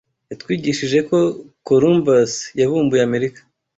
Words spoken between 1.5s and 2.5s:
Columbus